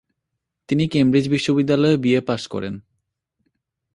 [0.69, 2.73] তিনি কেমব্রিজ বিশ্ববিদ্যালয়ে বি.এ পাশ করেন।